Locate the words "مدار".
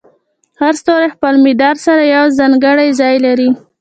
1.45-1.75